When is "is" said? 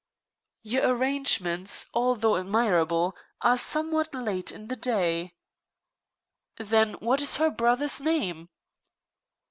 7.21-7.35